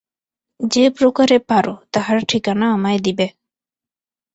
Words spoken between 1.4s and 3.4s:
পার, তাহার ঠিকানা আমায় দিবে।